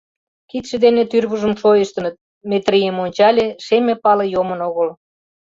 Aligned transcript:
Кидше 0.49 0.75
дене 0.85 1.03
тӱрвыжым 1.11 1.53
шойыштыныт, 1.61 2.15
Метрийым 2.49 2.97
ончале: 3.05 3.45
шеме 3.65 3.93
пале 4.03 4.25
йомын 4.33 4.59
огыл. 4.69 4.89